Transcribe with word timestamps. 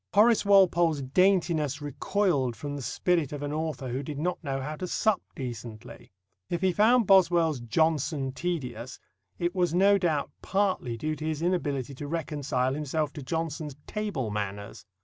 Horace 0.15 0.43
Walpole's 0.43 1.03
daintiness 1.03 1.79
recoiled 1.79 2.55
from 2.55 2.75
the 2.75 2.81
spirit 2.81 3.31
of 3.31 3.43
an 3.43 3.53
author 3.53 3.87
who 3.89 4.01
did 4.01 4.17
not 4.17 4.43
know 4.43 4.59
how 4.59 4.75
to 4.77 4.87
sup 4.87 5.21
decently. 5.35 6.11
If 6.49 6.61
he 6.63 6.71
found 6.71 7.05
Boswell's 7.05 7.59
Johnson 7.59 8.31
tedious, 8.31 8.99
it 9.37 9.53
was 9.53 9.75
no 9.75 9.99
doubt 9.99 10.31
partly 10.41 10.97
due 10.97 11.15
to 11.17 11.25
his 11.25 11.43
inability 11.43 11.93
to 11.93 12.07
reconcile 12.07 12.73
himself 12.73 13.13
to 13.13 13.21
Johnson's 13.21 13.75
table 13.85 14.31
manners. 14.31 14.87